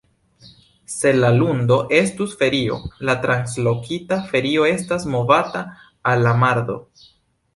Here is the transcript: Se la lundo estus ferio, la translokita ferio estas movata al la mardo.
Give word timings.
Se 0.93 1.09
la 1.17 1.27
lundo 1.39 1.75
estus 1.97 2.33
ferio, 2.39 2.77
la 3.09 3.15
translokita 3.27 4.19
ferio 4.33 4.67
estas 4.73 5.07
movata 5.17 5.65
al 6.13 6.25
la 6.29 6.33
mardo. 6.45 6.79